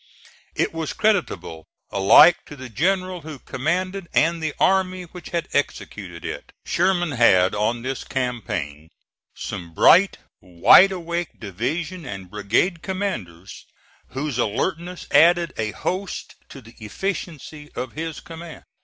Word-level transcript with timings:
It 0.55 0.73
was 0.73 0.93
creditable 0.93 1.67
alike 1.91 2.37
to 2.47 2.55
the 2.55 2.69
general 2.69 3.21
who 3.21 3.37
commanded 3.37 4.07
and 4.15 4.41
the 4.41 4.55
army 4.59 5.03
which 5.03 5.29
had 5.29 5.47
executed 5.53 6.25
it. 6.25 6.51
Sherman 6.65 7.11
had 7.11 7.53
on 7.53 7.83
this 7.83 8.03
campaign 8.03 8.89
some 9.35 9.75
bright, 9.75 10.17
wide 10.41 10.91
awake 10.91 11.39
division 11.39 12.03
and 12.03 12.31
brigade 12.31 12.81
commanders 12.81 13.67
whose 14.07 14.39
alertness 14.39 15.05
added 15.11 15.53
a 15.55 15.69
host 15.69 16.33
to 16.49 16.61
the 16.61 16.73
efficiency 16.79 17.69
of 17.75 17.91
his 17.91 18.19
command. 18.21 18.63